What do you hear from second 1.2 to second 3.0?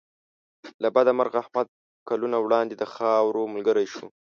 احمد کلونه وړاندې د